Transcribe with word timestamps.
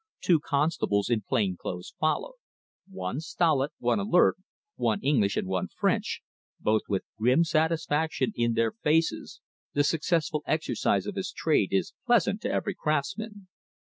Two 0.19 0.39
constables 0.39 1.11
in 1.11 1.21
plain 1.21 1.55
clothes 1.55 1.93
followed; 1.99 2.33
one 2.89 3.19
stolid, 3.19 3.69
one 3.77 3.99
alert, 3.99 4.35
one 4.75 4.99
English 5.01 5.37
and 5.37 5.47
one 5.47 5.67
French, 5.67 6.23
both 6.59 6.81
with 6.89 7.03
grim 7.19 7.43
satisfaction 7.43 8.31
in 8.35 8.53
their 8.53 8.71
faces 8.71 9.41
the 9.73 9.83
successful 9.83 10.41
exercise 10.47 11.05
of 11.05 11.13
his 11.15 11.31
trade 11.31 11.71
is 11.71 11.93
pleasant 12.07 12.41
to 12.41 12.49
every 12.51 12.73
craftsman. 12.73 13.47